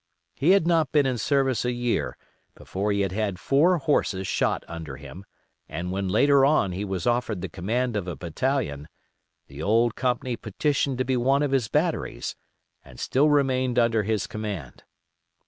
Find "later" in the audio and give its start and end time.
6.09-6.43